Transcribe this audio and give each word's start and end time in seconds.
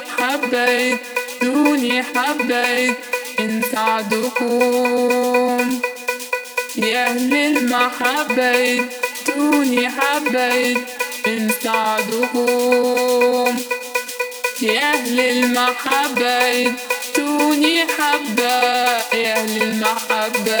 المحبة 0.00 0.98
ادوني 1.42 2.02
حبة 2.02 2.94
من 3.38 3.62
سعدكم 3.72 5.00
يا 6.76 7.06
أهل 7.06 7.34
المحبة 7.34 8.84
ادوني 9.28 9.88
حبة 9.88 10.76
من 11.26 11.50
سعدكم 11.62 13.58
يا 14.62 14.92
أهل 14.94 15.20
المحبة 15.20 16.72
ادوني 17.14 17.84
حبة. 17.84 18.60
يا 19.14 19.34
أهل 19.36 19.62
المحبة 19.62 20.60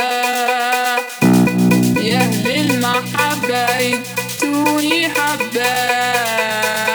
يا 2.02 2.18
أهل 2.18 2.50
المحبة 2.50 4.00
ادوني 4.42 5.08
حبة. 5.08 6.89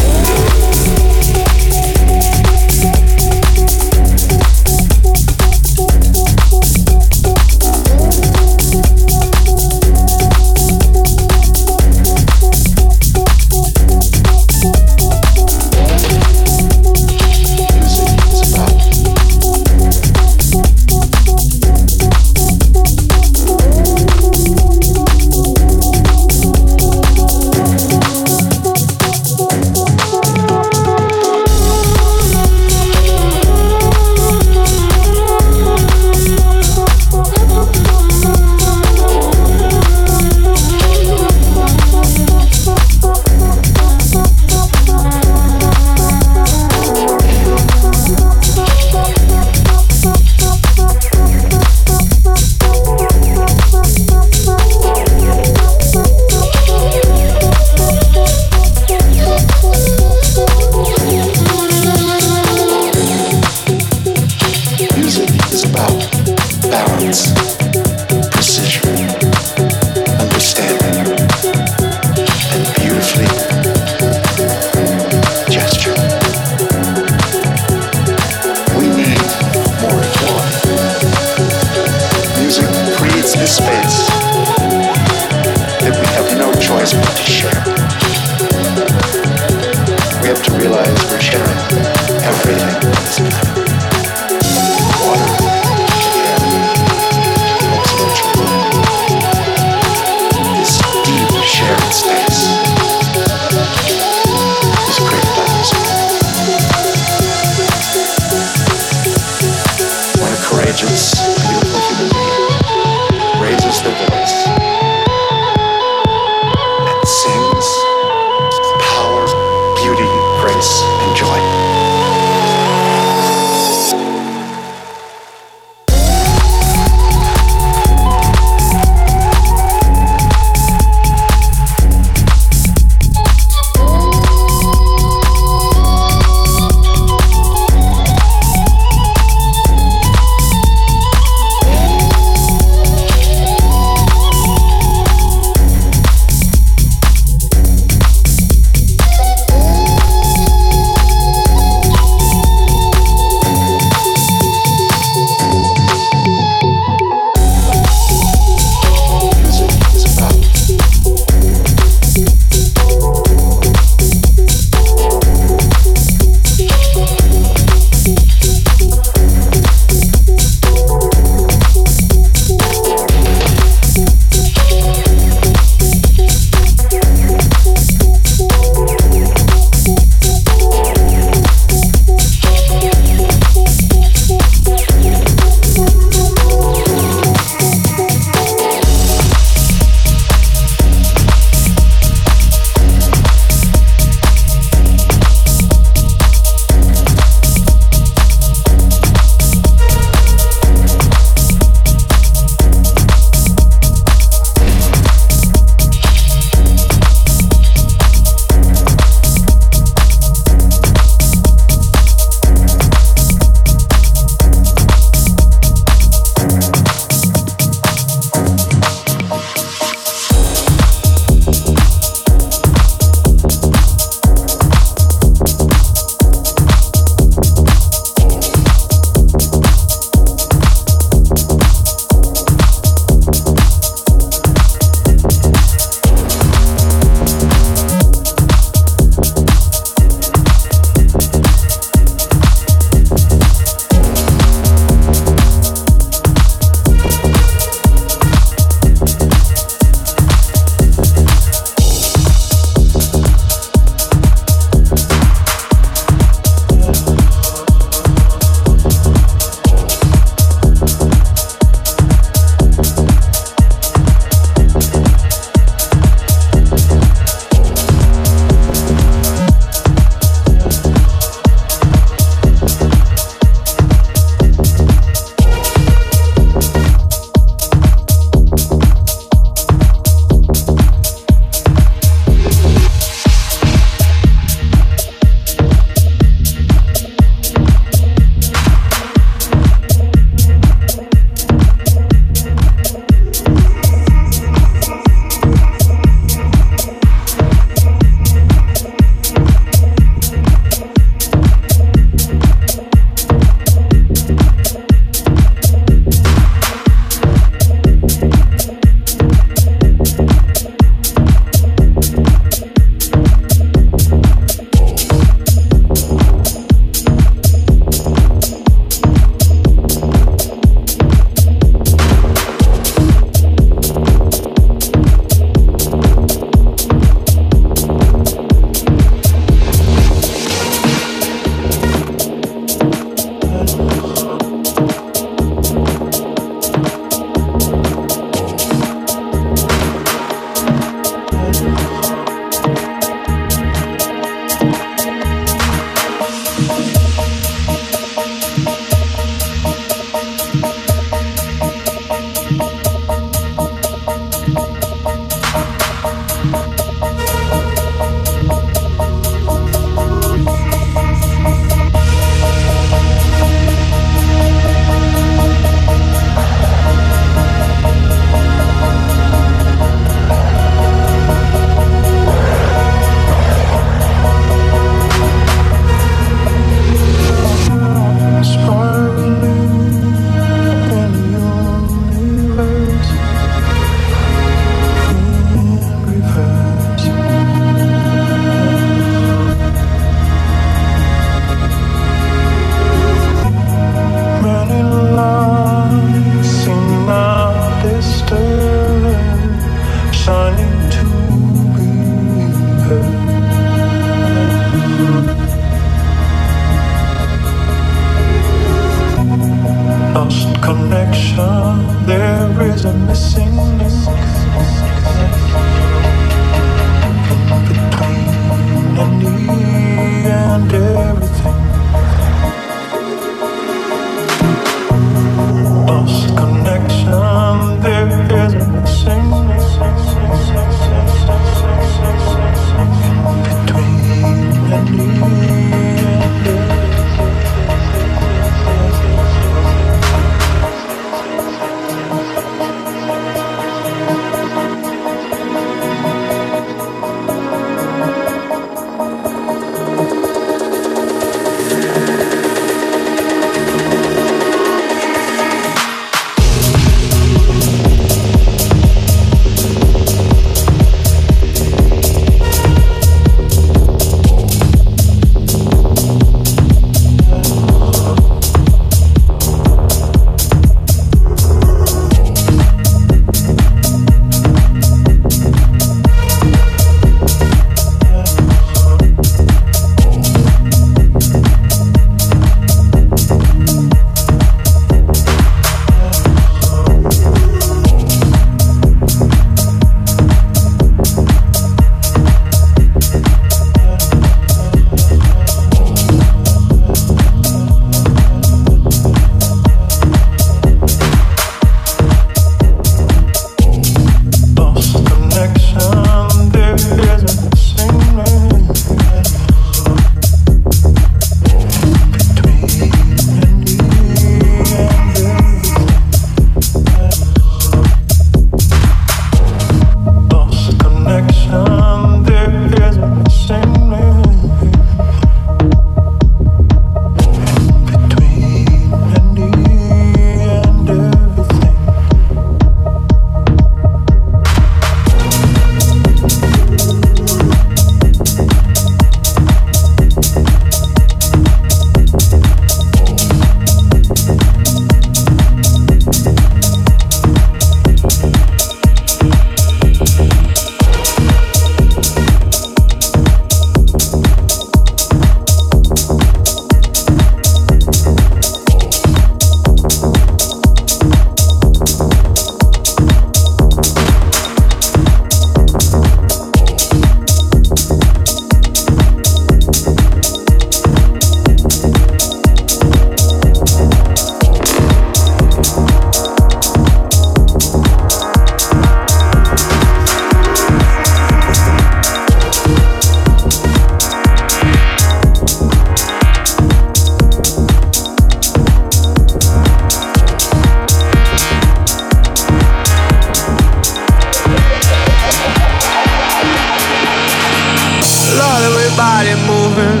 Love 598.38 598.60
the 598.62 598.70
way 598.76 598.88
body 598.96 599.34
moving. 599.48 600.00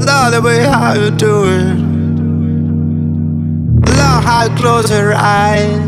Love 0.00 0.32
the 0.32 0.40
way 0.42 0.60
how 0.64 0.92
you 0.92 1.10
do 1.10 1.44
it. 1.46 1.76
Love 3.96 4.24
how 4.24 4.44
you 4.44 4.50
close 4.56 4.90
your 4.90 5.14
eyes. 5.14 5.80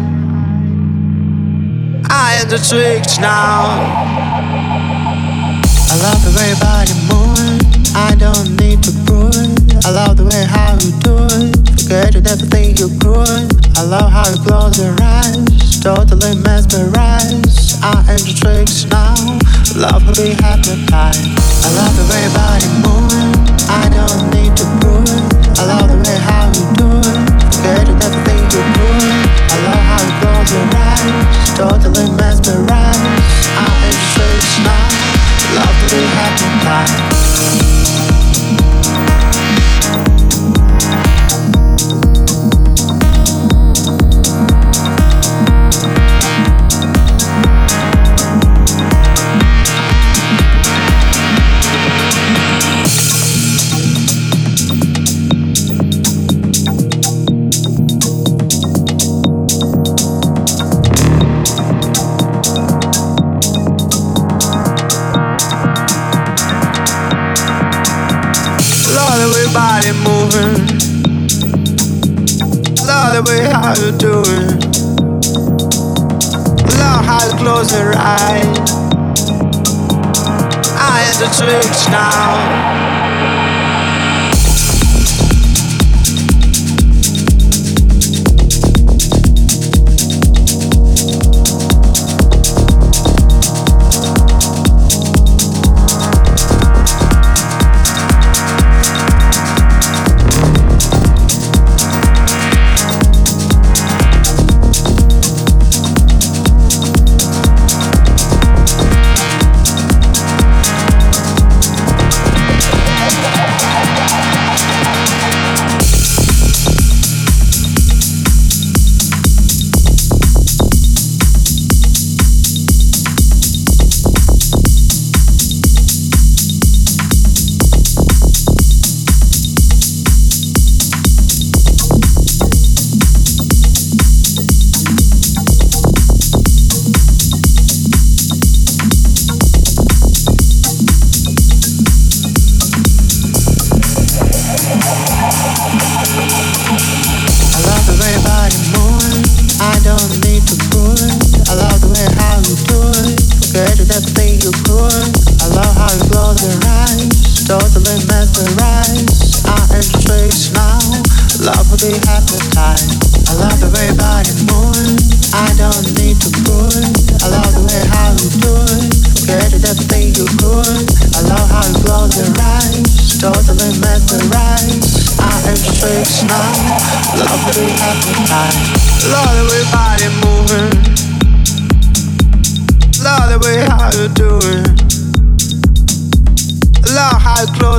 I 2.09 2.39
am 2.41 2.49
the 2.49 2.59
tricks 2.59 3.19
now. 3.19 3.65
I 5.91 5.95
love 6.03 6.21
the 6.25 6.33
way 6.37 6.49
your 6.49 6.61
body 6.61 6.95
moving. 7.13 7.61
I 7.95 8.15
don't 8.19 8.57
need 8.57 8.83
to 8.85 8.93
prove 9.05 9.37
it. 9.37 9.85
I 9.85 9.91
love 9.91 10.17
the 10.17 10.25
way 10.25 10.45
how 10.45 10.73
you 10.81 10.93
do 11.01 11.17
it. 11.37 11.55
Forget 11.83 12.15
it, 12.15 12.27
everything 12.27 12.77
you're 12.77 12.99
doing. 12.99 13.51
I 13.77 13.83
love 13.83 14.11
how 14.11 14.27
you 14.31 14.39
close 14.43 14.79
your 14.79 14.97
eyes 15.03 15.54
totally 15.85 16.35
mesmerized. 16.41 17.77
I 17.85 18.01
am 18.09 18.17
the 18.25 18.33
tricks 18.33 18.89
now. 18.89 19.21
Love 19.77 20.01
will 20.09 20.17
be 20.17 20.33
hypnotized. 20.33 21.29
I 21.61 21.69
love 21.77 21.93
the 22.01 22.09
way 22.09 22.25
your 22.25 22.33
body 22.33 22.69
moving. 22.81 23.37
I 23.69 23.93
don't 23.93 24.33
need 24.33 24.57
to 24.57 24.65
prove 24.81 25.05
it. 25.05 25.61
I 25.61 25.69
love 25.69 25.93
the 25.93 26.01
way 26.01 26.17
how 26.25 26.49
you 26.57 26.65
do 26.81 26.89
it. 26.89 27.21
Forgetting 27.53 28.01
everything 28.01 28.41
you 28.49 28.65
do. 28.65 28.89
I 29.53 29.57
love 29.69 29.85
how 29.85 30.01
you 30.01 30.15
close 30.25 30.51
your 30.57 30.65
eyes. 30.73 31.53
Totally 31.53 32.09
mesmerized. 32.17 33.05
I 33.53 33.69
am 33.69 33.93
the 33.93 34.09
tricks 34.17 34.57
now. 34.65 34.89
Love 35.53 35.77
will 35.85 35.91
be 35.93 36.01
hypnotized. 36.01 37.24
the 73.15 73.23
way 73.31 73.47
how 73.47 73.73
you 73.79 73.93
doing? 73.97 74.59
Love 76.79 77.05
has 77.05 77.33
closed 77.35 77.71
her 77.71 77.95
eyes. 77.97 78.59
I 80.77 81.03
am 81.07 81.15
the 81.21 81.29
church 81.39 81.89
now. 81.91 83.04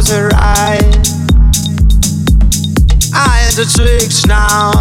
Close 0.05 0.17
her 0.17 0.29
eyes. 0.35 1.09
I 3.13 3.41
am 3.45 3.53
the 3.55 3.65
tricks 3.75 4.25
now. 4.25 4.71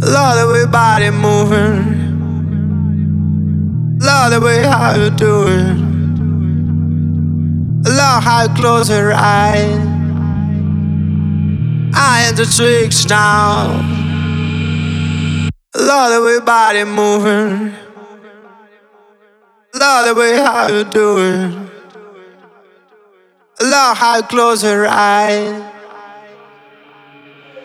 Love 0.00 0.36
the 0.38 0.46
way 0.52 0.66
body 0.66 1.10
moving. 1.10 2.10
Love 3.98 4.30
the 4.32 4.40
way 4.40 4.62
how 4.62 4.94
you 4.96 5.10
doing. 5.10 5.90
Love 7.84 8.22
how 8.22 8.44
you 8.44 8.54
close 8.54 8.88
her 8.88 9.12
eyes. 9.12 9.88
I 11.94 12.22
am 12.28 12.36
the 12.36 12.46
tricks 12.46 13.04
now. 13.06 13.82
Love 15.74 16.12
the 20.06 20.14
way 20.14 20.36
how 20.36 20.68
you 20.68 20.84
do 20.84 21.18
it. 21.18 21.71
Lord 23.62 23.96
had 23.96 24.28
closed 24.28 24.64
her 24.64 24.86
eyes. 24.88 25.62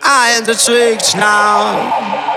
I 0.04 0.30
am 0.38 0.46
the 0.46 0.54
tricks 0.54 1.16
now. 1.16 2.37